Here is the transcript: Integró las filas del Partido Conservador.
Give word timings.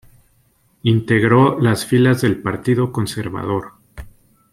Integró 0.81 1.59
las 1.59 1.85
filas 1.85 2.21
del 2.21 2.41
Partido 2.41 2.91
Conservador. 2.91 3.73